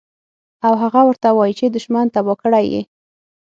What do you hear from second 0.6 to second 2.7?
او هغه ورته وائي چې دشمن تباه کړے